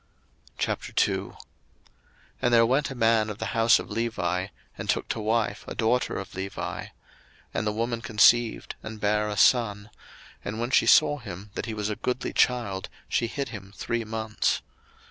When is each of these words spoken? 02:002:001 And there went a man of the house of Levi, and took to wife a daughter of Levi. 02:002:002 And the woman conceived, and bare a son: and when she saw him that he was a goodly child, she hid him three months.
02:002:001 0.57 1.37
And 2.41 2.51
there 2.51 2.65
went 2.65 2.89
a 2.89 2.95
man 2.95 3.29
of 3.29 3.37
the 3.37 3.45
house 3.53 3.77
of 3.77 3.91
Levi, 3.91 4.47
and 4.75 4.89
took 4.89 5.07
to 5.09 5.19
wife 5.19 5.63
a 5.67 5.75
daughter 5.75 6.17
of 6.17 6.33
Levi. 6.33 6.85
02:002:002 6.85 6.89
And 7.53 7.67
the 7.67 7.71
woman 7.71 8.01
conceived, 8.01 8.73
and 8.81 8.99
bare 8.99 9.29
a 9.29 9.37
son: 9.37 9.91
and 10.43 10.59
when 10.59 10.71
she 10.71 10.87
saw 10.87 11.19
him 11.19 11.51
that 11.53 11.67
he 11.67 11.75
was 11.75 11.91
a 11.91 11.95
goodly 11.95 12.33
child, 12.33 12.89
she 13.07 13.27
hid 13.27 13.49
him 13.49 13.73
three 13.77 14.03
months. 14.03 14.63